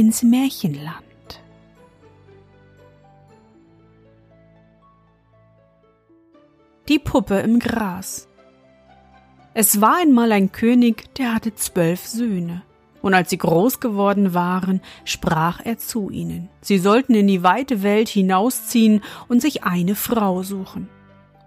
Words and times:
ins 0.00 0.22
Märchenland. 0.22 1.04
Die 6.88 6.98
Puppe 6.98 7.40
im 7.40 7.58
Gras. 7.58 8.26
Es 9.52 9.82
war 9.82 9.98
einmal 9.98 10.32
ein 10.32 10.52
König, 10.52 11.14
der 11.16 11.34
hatte 11.34 11.54
zwölf 11.54 12.06
Söhne. 12.06 12.62
Und 13.02 13.12
als 13.12 13.28
sie 13.28 13.36
groß 13.36 13.80
geworden 13.80 14.32
waren, 14.32 14.80
sprach 15.04 15.60
er 15.62 15.76
zu 15.76 16.08
ihnen, 16.08 16.48
sie 16.62 16.78
sollten 16.78 17.14
in 17.14 17.26
die 17.26 17.42
weite 17.42 17.82
Welt 17.82 18.08
hinausziehen 18.08 19.02
und 19.28 19.42
sich 19.42 19.64
eine 19.64 19.94
Frau 19.94 20.42
suchen. 20.42 20.88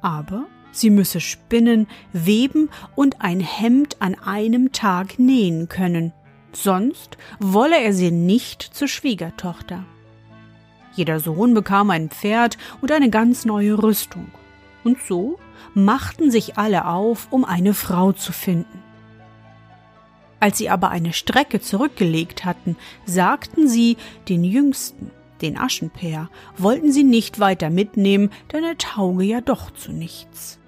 Aber 0.03 0.45
sie 0.71 0.91
müsse 0.91 1.21
spinnen, 1.21 1.87
weben 2.11 2.69
und 2.95 3.19
ein 3.19 3.39
Hemd 3.39 3.99
an 3.99 4.13
einem 4.13 4.71
Tag 4.73 5.17
nähen 5.17 5.69
können, 5.69 6.13
sonst 6.55 7.17
wolle 7.39 7.81
er 7.81 7.93
sie 7.93 8.11
nicht 8.11 8.61
zur 8.61 8.87
Schwiegertochter. 8.87 9.83
Jeder 10.95 11.19
Sohn 11.19 11.53
bekam 11.53 11.89
ein 11.89 12.09
Pferd 12.09 12.57
und 12.81 12.91
eine 12.91 13.09
ganz 13.09 13.45
neue 13.45 13.81
Rüstung. 13.81 14.27
Und 14.83 15.01
so 15.01 15.39
machten 15.73 16.29
sich 16.29 16.57
alle 16.57 16.85
auf, 16.85 17.27
um 17.31 17.45
eine 17.45 17.73
Frau 17.73 18.11
zu 18.11 18.31
finden. 18.31 18.83
Als 20.39 20.57
sie 20.57 20.69
aber 20.69 20.89
eine 20.89 21.13
Strecke 21.13 21.61
zurückgelegt 21.61 22.43
hatten, 22.43 22.75
sagten 23.05 23.67
sie 23.67 23.97
den 24.27 24.43
Jüngsten, 24.43 25.09
den 25.41 25.57
Aschenpär, 25.57 26.29
wollten 26.57 26.91
sie 26.91 27.03
nicht 27.03 27.39
weiter 27.39 27.69
mitnehmen, 27.69 28.29
denn 28.51 28.63
er 28.63 28.77
tauge 28.77 29.23
ja 29.23 29.41
doch 29.41 29.71
zu 29.71 29.93
nichts. 29.93 30.59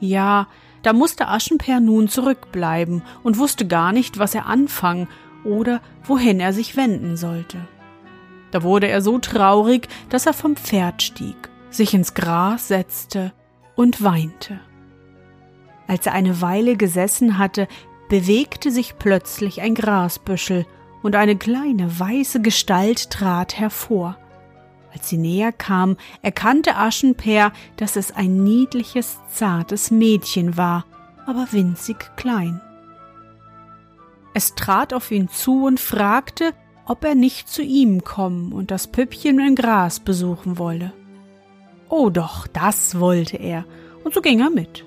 Ja, 0.00 0.48
da 0.82 0.92
musste 0.92 1.28
Aschenpär 1.28 1.80
nun 1.80 2.08
zurückbleiben 2.08 3.02
und 3.22 3.38
wusste 3.38 3.66
gar 3.66 3.92
nicht, 3.92 4.18
was 4.18 4.34
er 4.34 4.46
anfangen 4.46 5.08
oder 5.44 5.80
wohin 6.04 6.40
er 6.40 6.52
sich 6.52 6.76
wenden 6.76 7.16
sollte. 7.16 7.58
Da 8.50 8.62
wurde 8.62 8.88
er 8.88 9.02
so 9.02 9.18
traurig, 9.18 9.88
dass 10.08 10.26
er 10.26 10.32
vom 10.32 10.56
Pferd 10.56 11.02
stieg, 11.02 11.36
sich 11.70 11.94
ins 11.94 12.14
Gras 12.14 12.68
setzte 12.68 13.32
und 13.76 14.02
weinte. 14.02 14.60
Als 15.86 16.06
er 16.06 16.12
eine 16.12 16.40
Weile 16.40 16.76
gesessen 16.76 17.38
hatte, 17.38 17.68
bewegte 18.08 18.70
sich 18.70 18.98
plötzlich 18.98 19.60
ein 19.60 19.74
Grasbüschel 19.74 20.66
und 21.02 21.14
eine 21.14 21.36
kleine 21.36 21.98
weiße 21.98 22.40
Gestalt 22.40 23.10
trat 23.10 23.58
hervor. 23.58 24.16
Als 24.92 25.08
sie 25.08 25.18
näher 25.18 25.52
kam, 25.52 25.96
erkannte 26.22 26.76
Aschenpär, 26.76 27.52
dass 27.76 27.96
es 27.96 28.12
ein 28.12 28.42
niedliches, 28.42 29.18
zartes 29.30 29.90
Mädchen 29.90 30.56
war, 30.56 30.86
aber 31.26 31.48
winzig 31.50 32.10
klein. 32.16 32.60
Es 34.34 34.54
trat 34.54 34.94
auf 34.94 35.10
ihn 35.10 35.28
zu 35.28 35.66
und 35.66 35.80
fragte, 35.80 36.52
ob 36.86 37.04
er 37.04 37.14
nicht 37.14 37.48
zu 37.48 37.62
ihm 37.62 38.02
kommen 38.02 38.52
und 38.52 38.70
das 38.70 38.86
Püppchen 38.86 39.38
im 39.40 39.54
Gras 39.54 40.00
besuchen 40.00 40.58
wolle. 40.58 40.92
Oh 41.90 42.08
doch, 42.08 42.46
das 42.46 42.98
wollte 42.98 43.36
er, 43.36 43.64
und 44.04 44.14
so 44.14 44.20
ging 44.20 44.40
er 44.40 44.50
mit. 44.50 44.84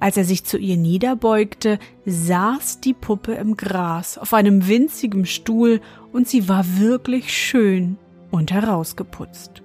Als 0.00 0.16
er 0.16 0.24
sich 0.24 0.44
zu 0.44 0.58
ihr 0.58 0.76
niederbeugte, 0.76 1.78
saß 2.04 2.80
die 2.80 2.94
Puppe 2.94 3.34
im 3.34 3.56
Gras 3.56 4.18
auf 4.18 4.34
einem 4.34 4.68
winzigen 4.68 5.24
Stuhl 5.24 5.80
und 6.12 6.28
sie 6.28 6.48
war 6.48 6.78
wirklich 6.78 7.32
schön 7.32 7.96
und 8.34 8.52
herausgeputzt. 8.52 9.62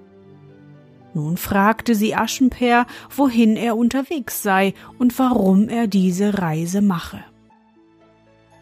Nun 1.12 1.36
fragte 1.36 1.96
sie 1.96 2.14
Aschenpär, 2.14 2.86
wohin 3.14 3.56
er 3.56 3.76
unterwegs 3.76 4.44
sei 4.44 4.74
und 4.98 5.18
warum 5.18 5.68
er 5.68 5.88
diese 5.88 6.38
Reise 6.38 6.80
mache. 6.80 7.24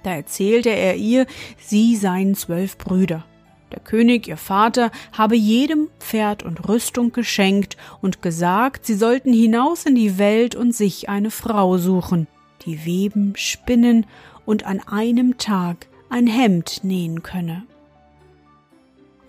Da 0.03 0.15
erzählte 0.15 0.71
er 0.71 0.97
ihr, 0.97 1.27
sie 1.59 1.95
seien 1.95 2.35
zwölf 2.35 2.79
Brüder. 2.79 3.27
Der 3.71 3.81
König, 3.81 4.29
ihr 4.29 4.39
Vater, 4.39 4.91
habe 5.13 5.37
jedem 5.37 5.91
Pferd 5.99 6.43
und 6.43 6.67
Rüstung 6.67 7.13
geschenkt 7.13 7.77
und 8.01 8.23
gesagt, 8.23 8.87
sie 8.87 8.95
sollten 8.95 9.35
hinaus 9.35 9.85
in 9.85 9.95
die 9.95 10.17
Welt 10.17 10.55
und 10.55 10.75
sich 10.75 11.11
eine 11.11 11.31
Frau 11.31 11.77
suchen, 11.77 12.29
die 12.65 12.87
weben, 12.87 13.35
spinnen 13.37 14.07
und 14.47 14.65
an 14.65 14.81
einem 14.89 15.37
Tag 15.37 15.87
ein 16.09 16.27
Hemd 16.27 16.83
nähen 16.83 17.23
könne. 17.23 17.67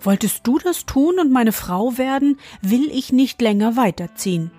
Wolltest 0.01 0.47
du 0.47 0.59
das 0.59 0.85
tun 0.85 1.19
und 1.19 1.31
meine 1.31 1.51
Frau 1.51 1.97
werden, 1.97 2.37
will 2.61 2.89
ich 2.91 3.11
nicht 3.11 3.41
länger 3.41 3.75
weiterziehen, 3.75 4.51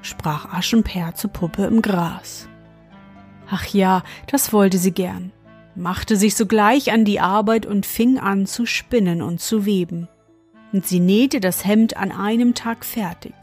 sprach 0.00 0.52
Aschenpär 0.52 1.14
zur 1.14 1.30
Puppe 1.30 1.64
im 1.64 1.82
Gras. 1.82 2.48
Ach 3.50 3.66
ja, 3.66 4.02
das 4.28 4.52
wollte 4.52 4.78
sie 4.78 4.92
gern, 4.92 5.32
machte 5.74 6.16
sich 6.16 6.34
sogleich 6.34 6.92
an 6.92 7.04
die 7.04 7.20
Arbeit 7.20 7.66
und 7.66 7.84
fing 7.84 8.18
an 8.18 8.46
zu 8.46 8.64
spinnen 8.64 9.20
und 9.20 9.40
zu 9.40 9.66
weben. 9.66 10.08
Und 10.72 10.86
sie 10.86 11.00
nähte 11.00 11.38
das 11.38 11.66
Hemd 11.66 11.98
an 11.98 12.12
einem 12.12 12.54
Tag 12.54 12.86
fertig. 12.86 13.34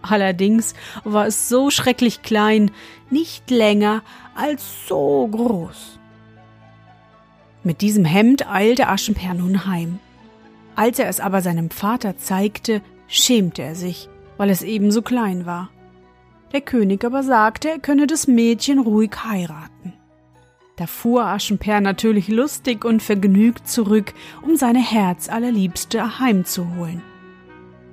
Allerdings 0.00 0.74
war 1.04 1.26
es 1.26 1.48
so 1.50 1.70
schrecklich 1.70 2.22
klein, 2.22 2.70
nicht 3.10 3.50
länger 3.50 4.02
als 4.34 4.88
so 4.88 5.28
groß. 5.28 5.98
Mit 7.62 7.82
diesem 7.82 8.04
Hemd 8.04 8.50
eilte 8.50 8.88
Aschenpär 8.88 9.34
nun 9.34 9.66
heim. 9.66 9.98
Als 10.76 10.98
er 10.98 11.08
es 11.08 11.20
aber 11.20 11.40
seinem 11.40 11.70
Vater 11.70 12.16
zeigte, 12.16 12.82
schämte 13.06 13.62
er 13.62 13.74
sich, 13.74 14.08
weil 14.36 14.50
es 14.50 14.62
ebenso 14.62 15.02
klein 15.02 15.46
war. 15.46 15.70
Der 16.52 16.60
König 16.60 17.04
aber 17.04 17.22
sagte, 17.22 17.68
er 17.68 17.78
könne 17.78 18.06
das 18.06 18.26
Mädchen 18.26 18.78
ruhig 18.78 19.12
heiraten. 19.24 19.92
Da 20.76 20.86
fuhr 20.86 21.26
Aschenpär 21.26 21.80
natürlich 21.80 22.28
lustig 22.28 22.84
und 22.84 23.02
vergnügt 23.02 23.68
zurück, 23.68 24.12
um 24.42 24.56
seine 24.56 24.80
Herzallerliebste 24.80 26.18
heimzuholen. 26.18 27.02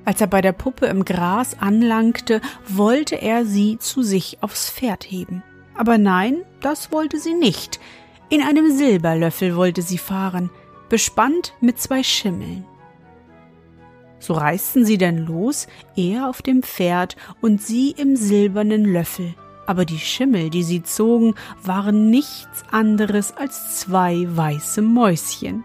Als 0.04 0.20
er 0.20 0.28
bei 0.28 0.42
der 0.42 0.52
Puppe 0.52 0.88
im 0.88 1.06
Gras 1.06 1.60
anlangte, 1.60 2.42
wollte 2.68 3.16
er 3.22 3.46
sie 3.46 3.78
zu 3.78 4.02
sich 4.02 4.40
aufs 4.42 4.72
Pferd 4.72 5.04
heben. 5.04 5.44
Aber 5.76 6.00
nein, 6.00 6.38
das 6.60 6.92
wollte 6.92 7.20
sie 7.20 7.36
nicht. 7.36 7.80
In 8.30 8.42
einem 8.42 8.76
Silberlöffel 8.76 9.56
wollte 9.56 9.84
sie 9.84 10.00
fahren, 10.00 10.50
bespannt 10.90 11.54
mit 11.62 11.80
zwei 11.80 12.02
Schimmeln. 12.02 12.66
So 14.22 14.34
reisten 14.34 14.86
sie 14.86 14.98
denn 14.98 15.26
los, 15.26 15.68
er 15.98 16.30
auf 16.30 16.42
dem 16.42 16.64
Pferd 16.64 17.18
und 17.42 17.62
sie 17.62 17.92
im 17.92 18.16
silbernen 18.16 18.86
Löffel. 18.86 19.34
Aber 19.66 19.84
die 19.84 20.00
Schimmel, 20.00 20.50
die 20.50 20.64
sie 20.64 20.84
zogen, 20.84 21.36
waren 21.64 22.10
nichts 22.10 22.64
anderes 22.72 23.36
als 23.36 23.80
zwei 23.80 24.26
weiße 24.30 24.82
Mäuschen. 24.82 25.64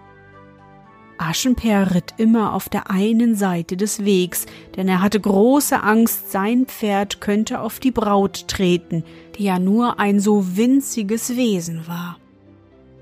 Aschenpär 1.19 1.95
ritt 1.95 2.15
immer 2.19 2.55
auf 2.55 2.69
der 2.69 2.91
einen 2.91 3.35
Seite 3.35 3.77
des 3.77 4.05
Wegs, 4.05 4.47
denn 4.77 4.89
er 4.89 5.01
hatte 5.03 5.21
große 5.21 5.83
Angst, 5.83 6.31
sein 6.31 6.67
Pferd 6.67 7.21
könnte 7.21 7.61
auf 7.61 7.79
die 7.79 7.91
Braut 7.91 8.49
treten, 8.49 9.05
die 9.37 9.45
ja 9.45 9.59
nur 9.59 9.99
ein 9.99 10.21
so 10.21 10.57
winziges 10.57 11.37
Wesen 11.37 11.87
war. 11.87 12.19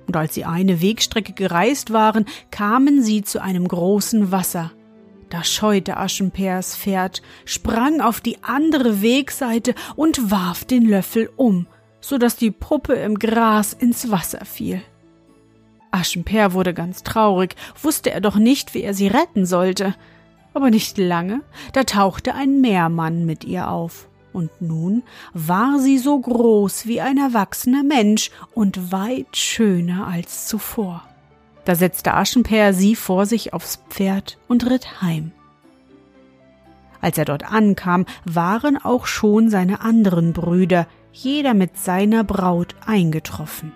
Und 0.06 0.16
als 0.16 0.34
sie 0.34 0.44
eine 0.44 0.80
Wegstrecke 0.80 1.32
gereist 1.32 1.92
waren, 1.92 2.24
kamen 2.50 3.02
sie 3.02 3.22
zu 3.22 3.40
einem 3.42 3.66
großen 3.66 4.30
Wasser. 4.30 4.72
Da 5.34 5.42
scheute 5.42 5.96
Aschenpers 5.96 6.76
Pferd, 6.76 7.20
sprang 7.44 8.00
auf 8.00 8.20
die 8.20 8.38
andere 8.44 9.02
Wegseite 9.02 9.75
und 9.96 10.31
warf 10.31 10.64
den 10.64 10.88
Löffel 10.88 11.28
um, 11.34 11.66
so 12.00 12.19
dass 12.19 12.36
die 12.36 12.52
Puppe 12.52 12.92
im 12.92 13.19
Gras 13.19 13.72
ins 13.72 14.12
Wasser 14.12 14.44
fiel. 14.44 14.81
Aschenper 15.90 16.52
wurde 16.52 16.72
ganz 16.72 17.02
traurig, 17.02 17.56
wusste 17.82 18.12
er 18.12 18.20
doch 18.20 18.36
nicht, 18.36 18.75
wie 18.75 18.82
er 18.82 18.94
sie 18.94 19.08
retten 19.08 19.44
sollte. 19.44 19.96
Aber 20.52 20.70
nicht 20.70 20.98
lange, 20.98 21.40
da 21.72 21.82
tauchte 21.82 22.36
ein 22.36 22.60
Meermann 22.60 23.26
mit 23.26 23.42
ihr 23.42 23.69
auf. 23.72 24.08
Und 24.32 24.52
nun 24.60 25.02
war 25.32 25.81
sie 25.81 25.98
so 25.98 26.16
groß 26.16 26.86
wie 26.86 27.00
ein 27.00 27.19
erwachsener 27.19 27.82
Mensch 27.82 28.31
und 28.52 28.92
weit 28.92 29.36
schöner 29.36 30.06
als 30.06 30.46
zuvor. 30.46 31.02
Da 31.64 31.75
setzte 31.75 32.14
Aschenper 32.14 32.72
sie 32.72 32.94
vor 32.94 33.26
sich 33.26 33.52
aufs 33.52 33.82
Pferd 33.88 34.38
und 34.49 34.69
ritt 34.69 35.00
heim. 35.02 35.32
Als 37.00 37.19
er 37.19 37.25
dort 37.25 37.50
ankam, 37.50 38.06
waren 38.25 38.76
auch 38.82 39.06
schon 39.06 39.50
seine 39.50 39.81
anderen 39.81 40.32
Brüder, 40.32 40.87
jeder 41.12 41.55
mit 41.55 41.78
seiner 41.78 42.25
Braut, 42.25 42.75
eingetroffen 42.87 43.72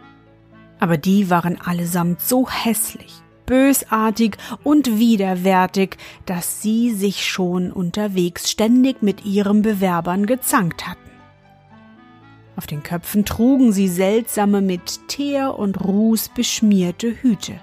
aber 0.80 0.96
die 0.96 1.30
waren 1.30 1.60
allesamt 1.60 2.20
so 2.20 2.48
hässlich, 2.48 3.22
bösartig 3.46 4.36
und 4.62 4.98
widerwärtig, 4.98 5.96
dass 6.26 6.62
sie 6.62 6.92
sich 6.92 7.26
schon 7.26 7.72
unterwegs 7.72 8.50
ständig 8.50 9.02
mit 9.02 9.24
ihren 9.24 9.62
Bewerbern 9.62 10.26
gezankt 10.26 10.86
hatten. 10.86 11.00
Auf 12.56 12.66
den 12.66 12.82
Köpfen 12.82 13.24
trugen 13.24 13.72
sie 13.72 13.88
seltsame 13.88 14.60
mit 14.60 15.06
Teer 15.08 15.58
und 15.58 15.80
Ruß 15.84 16.30
beschmierte 16.30 17.14
Hüte, 17.22 17.54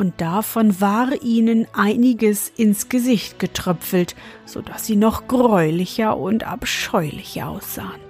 und 0.00 0.18
davon 0.22 0.80
war 0.80 1.22
ihnen 1.22 1.66
einiges 1.74 2.48
ins 2.48 2.88
Gesicht 2.88 3.38
getröpfelt, 3.38 4.16
so 4.46 4.62
dass 4.62 4.86
sie 4.86 4.96
noch 4.96 5.28
gräulicher 5.28 6.16
und 6.16 6.44
abscheulicher 6.44 7.48
aussahen. 7.48 8.00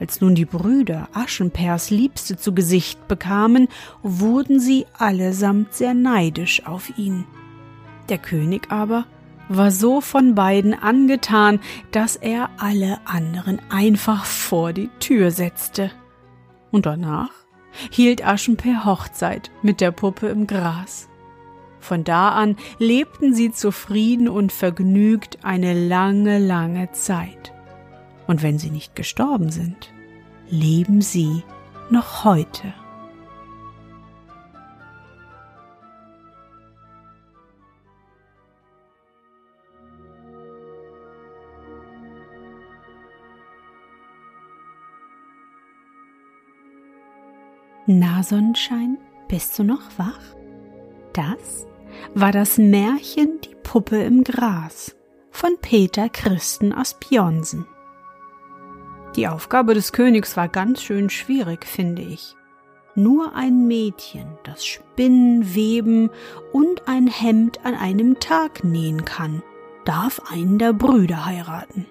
Als 0.00 0.20
nun 0.20 0.34
die 0.34 0.44
Brüder 0.44 1.08
Aschenpers 1.14 1.90
Liebste 1.90 2.36
zu 2.36 2.52
Gesicht 2.54 3.06
bekamen, 3.06 3.68
wurden 4.02 4.58
sie 4.58 4.84
allesamt 4.98 5.74
sehr 5.74 5.94
neidisch 5.94 6.66
auf 6.66 6.98
ihn. 6.98 7.24
Der 8.08 8.18
König 8.18 8.72
aber 8.72 9.06
war 9.48 9.70
so 9.70 10.00
von 10.00 10.34
beiden 10.34 10.74
angetan, 10.74 11.60
dass 11.92 12.16
er 12.16 12.50
alle 12.58 12.98
anderen 13.04 13.60
einfach 13.70 14.24
vor 14.24 14.72
die 14.72 14.90
Tür 14.98 15.30
setzte. 15.30 15.92
Und 16.72 16.86
danach 16.86 17.41
hielt 17.90 18.24
Aschenper 18.24 18.84
Hochzeit 18.84 19.50
mit 19.62 19.80
der 19.80 19.90
Puppe 19.90 20.28
im 20.28 20.46
Gras. 20.46 21.08
Von 21.80 22.04
da 22.04 22.30
an 22.30 22.56
lebten 22.78 23.34
sie 23.34 23.50
zufrieden 23.50 24.28
und 24.28 24.52
vergnügt 24.52 25.38
eine 25.42 25.74
lange, 25.74 26.38
lange 26.38 26.92
Zeit. 26.92 27.52
Und 28.26 28.42
wenn 28.42 28.58
sie 28.58 28.70
nicht 28.70 28.94
gestorben 28.94 29.50
sind, 29.50 29.92
leben 30.48 31.00
sie 31.00 31.42
noch 31.90 32.24
heute. 32.24 32.72
Na 47.94 48.22
Sonnenschein, 48.22 48.96
bist 49.28 49.58
du 49.58 49.64
noch 49.64 49.82
wach? 49.98 50.18
Das 51.12 51.66
war 52.14 52.32
das 52.32 52.56
Märchen 52.56 53.38
Die 53.44 53.54
Puppe 53.62 54.02
im 54.02 54.24
Gras 54.24 54.96
von 55.30 55.58
Peter 55.60 56.08
Christen 56.08 56.72
aus 56.72 56.94
Pjonsen. 56.94 57.66
Die 59.14 59.28
Aufgabe 59.28 59.74
des 59.74 59.92
Königs 59.92 60.38
war 60.38 60.48
ganz 60.48 60.80
schön 60.82 61.10
schwierig, 61.10 61.66
finde 61.66 62.00
ich. 62.00 62.34
Nur 62.94 63.34
ein 63.34 63.66
Mädchen, 63.66 64.38
das 64.44 64.64
Spinnen, 64.64 65.54
Weben 65.54 66.08
und 66.50 66.88
ein 66.88 67.08
Hemd 67.08 67.62
an 67.66 67.74
einem 67.74 68.20
Tag 68.20 68.64
nähen 68.64 69.04
kann, 69.04 69.42
darf 69.84 70.22
einen 70.32 70.58
der 70.58 70.72
Brüder 70.72 71.26
heiraten. 71.26 71.84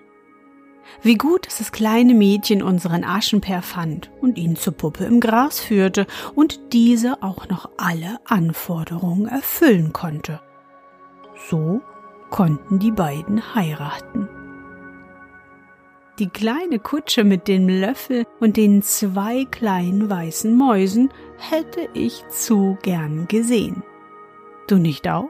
Wie 1.01 1.15
gut, 1.15 1.47
dass 1.47 1.57
das 1.57 1.71
kleine 1.71 2.13
Mädchen 2.13 2.61
unseren 2.61 3.03
Aschenper 3.03 3.61
fand 3.61 4.11
und 4.21 4.38
ihn 4.38 4.55
zur 4.55 4.73
Puppe 4.73 5.05
im 5.05 5.19
Gras 5.19 5.59
führte 5.59 6.05
und 6.35 6.73
diese 6.73 7.21
auch 7.23 7.47
noch 7.49 7.69
alle 7.77 8.19
Anforderungen 8.25 9.27
erfüllen 9.27 9.93
konnte. 9.93 10.41
So 11.49 11.81
konnten 12.29 12.79
die 12.79 12.91
beiden 12.91 13.55
heiraten. 13.55 14.29
Die 16.19 16.29
kleine 16.29 16.77
Kutsche 16.77 17.23
mit 17.23 17.47
dem 17.47 17.67
Löffel 17.67 18.25
und 18.39 18.57
den 18.57 18.83
zwei 18.83 19.45
kleinen 19.45 20.09
weißen 20.09 20.55
Mäusen 20.55 21.09
hätte 21.38 21.89
ich 21.93 22.23
zu 22.29 22.77
gern 22.83 23.27
gesehen. 23.27 23.81
Du 24.67 24.77
nicht 24.77 25.07
auch? 25.07 25.29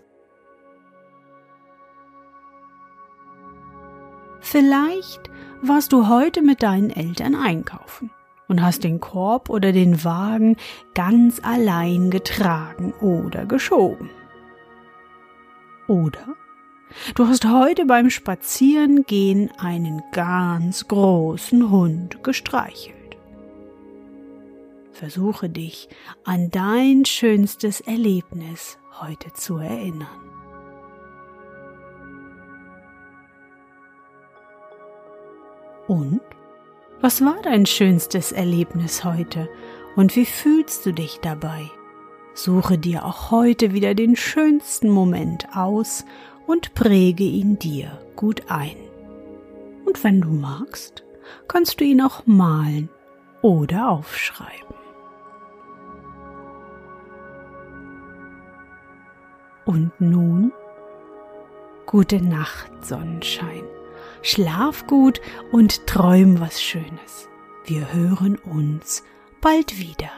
Vielleicht 4.41 5.29
warst 5.61 5.93
du 5.93 6.07
heute 6.07 6.41
mit 6.41 6.63
deinen 6.63 6.89
Eltern 6.89 7.35
einkaufen 7.35 8.11
und 8.47 8.61
hast 8.61 8.83
den 8.83 8.99
Korb 8.99 9.49
oder 9.49 9.71
den 9.71 10.03
Wagen 10.03 10.57
ganz 10.93 11.39
allein 11.43 12.11
getragen 12.11 12.93
oder 12.99 13.45
geschoben. 13.45 14.09
Oder 15.87 16.35
Du 17.15 17.27
hast 17.27 17.45
heute 17.45 17.85
beim 17.85 18.09
Spazierengehen 18.09 19.49
einen 19.57 20.01
ganz 20.11 20.87
großen 20.87 21.69
Hund 21.69 22.23
gestreichelt. 22.23 22.95
Versuche 24.91 25.49
dich 25.49 25.87
an 26.25 26.51
dein 26.51 27.05
schönstes 27.05 27.81
Erlebnis 27.81 28.77
heute 28.99 29.31
zu 29.33 29.57
erinnern. 29.57 30.30
Und? 35.91 36.21
Was 37.01 37.19
war 37.19 37.41
dein 37.43 37.65
schönstes 37.65 38.31
Erlebnis 38.31 39.03
heute 39.03 39.49
und 39.97 40.15
wie 40.15 40.25
fühlst 40.25 40.85
du 40.85 40.93
dich 40.93 41.19
dabei? 41.19 41.69
Suche 42.33 42.77
dir 42.77 43.03
auch 43.03 43.29
heute 43.29 43.73
wieder 43.73 43.93
den 43.93 44.15
schönsten 44.15 44.87
Moment 44.87 45.49
aus 45.53 46.05
und 46.47 46.73
präge 46.75 47.25
ihn 47.25 47.59
dir 47.59 47.99
gut 48.15 48.43
ein. 48.47 48.77
Und 49.85 50.01
wenn 50.05 50.21
du 50.21 50.29
magst, 50.29 51.03
kannst 51.49 51.81
du 51.81 51.83
ihn 51.83 51.99
auch 51.99 52.25
malen 52.25 52.87
oder 53.41 53.89
aufschreiben. 53.89 54.77
Und 59.65 59.91
nun 59.99 60.53
gute 61.85 62.21
Nacht, 62.21 62.85
Sonnenschein. 62.85 63.65
Schlaf 64.21 64.85
gut 64.87 65.21
und 65.51 65.87
träum 65.87 66.39
was 66.39 66.61
Schönes. 66.61 67.27
Wir 67.65 67.91
hören 67.93 68.37
uns 68.37 69.03
bald 69.41 69.79
wieder. 69.79 70.11